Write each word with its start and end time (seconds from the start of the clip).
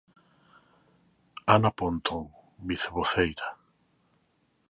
Ana 1.53 1.69
Pontón, 1.79 2.25
Vicevoceira. 2.67 3.47